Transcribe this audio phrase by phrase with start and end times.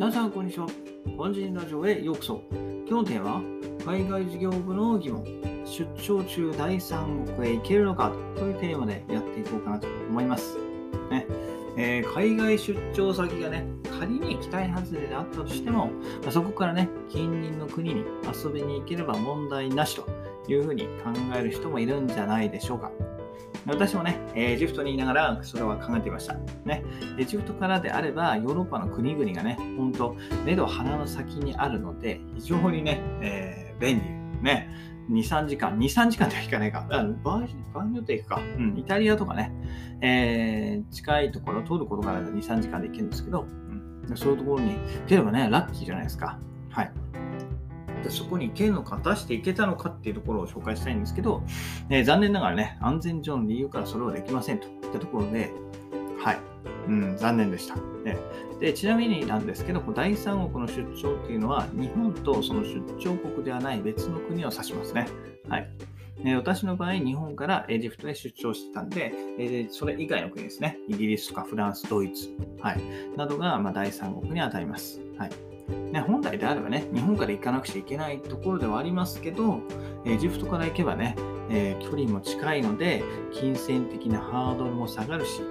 [0.00, 0.66] 皆さん、こんにちは。
[1.18, 2.42] 本人ラジオへようこそ。
[2.50, 3.42] 今日のテーマは、
[3.84, 5.22] 海外事業部の疑問、
[5.66, 10.56] 出張中第三国へ行けるのかというテーマでやっていこうかなと思います。
[11.10, 11.26] ね
[11.76, 13.66] えー、海外出張先がね、
[14.00, 15.88] 仮に期待外れであったとしても、
[16.22, 20.06] まあ、そこからね、近隣の国に遊びに行ければ問題なしと
[20.50, 22.90] いうふうに考える人もいるんじゃないでしょうか。
[23.66, 26.34] 私もね、エジプトにいながらそれは考えていました。
[26.64, 26.84] ね、
[27.18, 34.20] エジプトからであれば、ヨーロッパの国々がね、本当目と鼻の先にあるので、非常にね、えー、便利。
[34.42, 34.70] ね、
[35.10, 36.86] 2、3時間、2、3時間では行かないか。
[37.22, 38.40] 場合場合によって行くか。
[38.58, 39.52] うん、イタリアとかね、
[40.00, 43.46] えー、近いところ、通ることから2、3時間で行けるんですけど、
[44.08, 46.38] うん、そういうところに行ければね、ラッキーじゃないですか。
[46.70, 46.92] はい。
[48.00, 51.42] でそこに行けるのか、果たして行けたのかっていうところを紹介したいんですけど、
[51.88, 55.52] えー、残念ながらね、安全上の理由からそれはできませんといったところで、
[56.22, 56.38] はい、
[56.88, 57.76] うん、残念でした。
[58.04, 58.16] で
[58.60, 65.08] でちなみになんですけど、第三国の出張っていうのは、日本とその出張国ではない別の国を指しますね。
[65.48, 65.70] はい。
[66.24, 70.78] え私の場合、日本からエジプトへ出張してたんで、えそれ以外の国ですね。
[70.88, 72.28] イギリスとかフランス、ドイツ、
[72.60, 72.80] はい、
[73.16, 75.00] などが、ま第三国に当たります。
[75.16, 75.49] はい。
[75.92, 79.60] ね、本来であればね、日本から行かなくちゃいけないところではありますけど、
[80.04, 81.16] エジプトから行けばね、
[81.50, 85.42] えー、距離も近いので、金銭的なハードルも下がるし、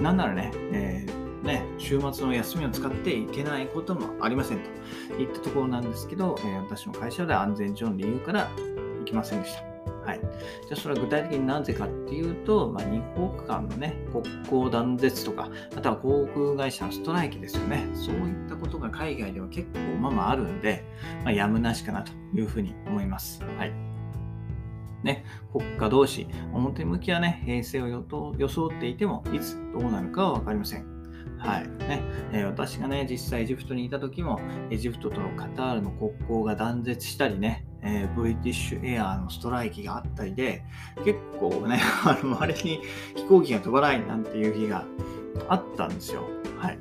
[0.00, 8.50] なんならね、えー、ね、週末の休みを使って行けないこともありませんといったところなんですけど、えー、私の会社では安全上の理由から
[8.98, 9.65] 行きませんでした。
[10.04, 10.20] はい。
[10.20, 10.30] じゃ
[10.72, 17.88] あ、それは具体的になぜかっていうと、まあ、日国間のね、国交断絶とか、あとは航空会社のストライキですよね。
[17.94, 20.84] そういったことが海外では結構ままああるんで、
[21.24, 23.42] まあ、やむなしかなというふうに思います。
[23.58, 23.72] はい。
[25.02, 30.96] ね、国家同士、表向きはね、平成を装っていても、いつどうなるかは分かりません。
[31.38, 40.64] はいねえー、私がね、実際エジプトにいた時も、エジプトとのカタールの国交が断絶したりね、えー、ブリティッシュエアーのストライキがあったりで、
[41.04, 42.80] 結構ね、 あの、あれに
[43.14, 44.84] 飛行機が飛ばないなんていう日が
[45.48, 46.24] あったんですよ。
[46.58, 46.78] はい。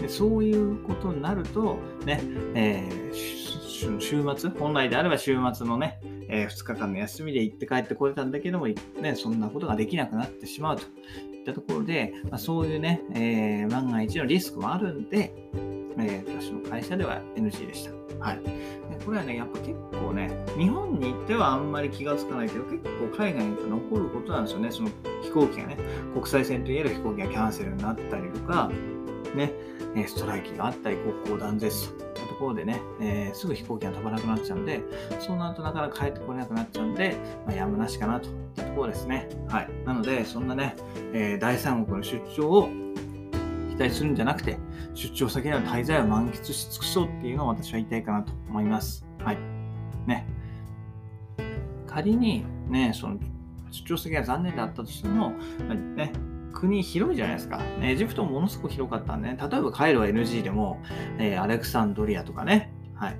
[0.00, 1.76] でそういうことになると、
[2.06, 2.20] ね、
[2.54, 15.32] えー、週末、本来であれば週末のね、えー、2日間の休みで行って帰ってこれたんだけども、ね、そんなことができなくなってしまうといったところで、まあ、そういうね、えー、万が一のリスクもあるんで、
[15.98, 18.24] えー、私の会社では NG でした。
[18.24, 18.42] はい。
[18.42, 24.70] でこれはね、やっぱ結構ね、日本に行ってはあんまり気がつかないけど、結構海外に行くと残ることなんですよね。
[24.70, 24.90] その
[25.22, 25.76] 飛行機がね、
[26.14, 28.70] 国際線といえる飛行機がキャンセルになったりとか、
[29.34, 29.52] ね、
[30.06, 34.80] ストライキがあったり、国交断絶といったところでね、えー、すぐ飛行機が飛ばなくなっちゃうんで、
[35.20, 37.16] そうなるとなかなか帰ってこれなくなっちゃうんで、
[37.46, 39.28] まあ、やむなしかなといったところですね。
[39.48, 39.68] はい。
[39.84, 40.76] なので、そんなね、
[41.12, 42.68] えー、第三国の出張を
[43.70, 44.58] 期待するんじゃなくて、
[44.94, 49.06] 出張先での滞在を満喫し尽くそうっていうのを私は言いたいかなと思います。
[49.18, 49.38] はい。
[50.06, 50.26] ね。
[51.86, 53.18] 仮にね、その
[53.70, 55.30] 出張先が残念だったとしても、
[55.96, 56.12] ね、
[56.52, 57.60] 国広いじゃないですか。
[57.80, 60.80] エジプトものすごく広かったんで、ね、例えばカイロは NG でも、
[61.18, 63.16] えー、アレクサンドリアとかね、はい。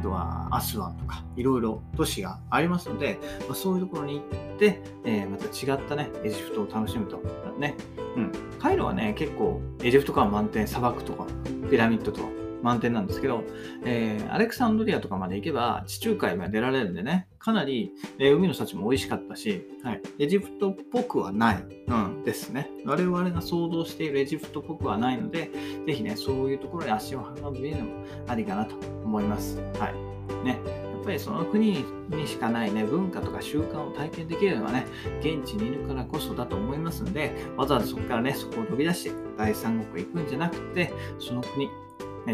[0.00, 7.20] とはアスワンとか、いろいろ都市がありますので、まあ、そういうところに行って、えー、また違ったね、エジプトを楽しむと。
[7.58, 7.74] ね。
[8.16, 8.32] うん。
[8.58, 11.26] カイロはね、結構エジプト感満点、砂漠とか、
[11.70, 12.28] ピラミッドとか
[12.62, 13.44] 満点なんですけど、
[13.84, 22.70] えー、アレクサンドリアとかまで行けば地中海まで出られるんでね、かなり、えー、海の幸も美味しかったし、はい、エジプトっぽくはない、うん、ですね。
[22.84, 25.50] 我々が想像しているエジプトっぽくはないので、
[25.86, 29.60] ぜひね、そういうところに足を運ぶのもありかなと思います。
[29.78, 30.44] はい。
[30.44, 30.58] ね。
[30.98, 34.84] やっぱりその国にしかないね、文化とか習慣を体験できるのはね、
[35.20, 41.70] 現地にいるからこそだと思いますので、わざわざそこからね、そこを飛び出して第三国へ行くんじゃなくて、その国、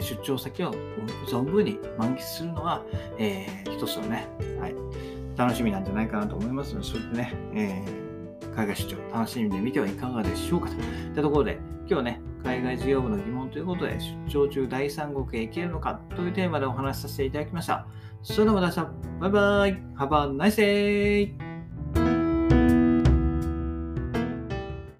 [0.00, 0.72] 出張先を
[1.28, 2.82] 存分に満喫するのは、
[3.18, 4.28] えー、一つのね、
[4.60, 4.74] はい、
[5.36, 17.86] 楽しみなんじゃないかなと思いますので、そうやってね、えー、海外出張楽しみで見てはいかがでしょうかといったところで、今日はね、海外事業部の疑問ということで、出張中第三国へ行けるのかというテーマでお話しさせていただきました。
[18.22, 21.51] それではまた明日、バイバイ !Have a nice day!